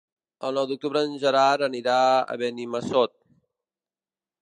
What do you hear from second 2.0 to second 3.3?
a Benimassot.